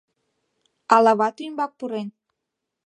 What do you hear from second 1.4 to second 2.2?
ӱмбак пурен?